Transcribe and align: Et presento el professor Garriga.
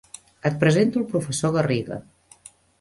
Et 0.49 0.57
presento 0.63 1.03
el 1.03 1.07
professor 1.13 1.55
Garriga. 1.59 2.03